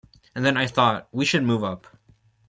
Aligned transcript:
And 0.33 0.43
then 0.43 0.57
I 0.57 0.65
thought, 0.65 1.07
'We 1.11 1.25
should 1.25 1.43
move 1.43 1.63
up. 1.63 1.85